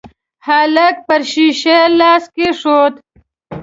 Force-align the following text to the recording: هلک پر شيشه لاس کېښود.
هلک 0.47 0.95
پر 1.07 1.21
شيشه 1.31 1.77
لاس 1.99 2.23
کېښود. 2.35 2.93